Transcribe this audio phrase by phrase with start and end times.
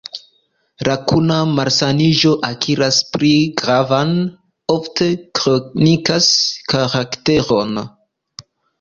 [0.87, 3.31] La kuna malsaniĝo akiras pli
[3.63, 4.17] gravan,
[4.79, 6.29] ofte kronikan
[6.75, 7.83] karakteron.